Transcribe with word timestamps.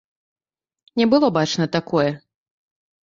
Не 1.01 1.05
было 1.13 1.27
бачна 1.37 1.65
такое. 1.79 2.09